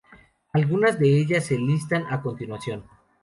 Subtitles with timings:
[0.53, 2.83] Algunas de ellas se listan a continuación.